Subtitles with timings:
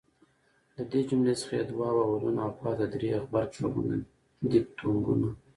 [0.75, 3.97] له دې جملې څخه ئې دوه واولونه او پاته درې ئې غبرګ ږغونه
[4.51, 5.29] دیفتونګونه